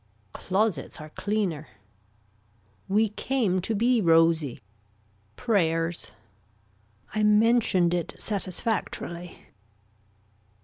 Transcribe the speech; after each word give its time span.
Closets 0.33 0.99
are 0.99 1.09
cleaner. 1.09 1.67
We 2.87 3.09
came 3.09 3.61
to 3.61 3.75
be 3.75 4.01
rosy. 4.01 4.59
Prayers. 5.35 6.11
I 7.13 7.21
mentioned 7.21 7.93
it 7.93 8.15
satisfactorily. 8.19 9.45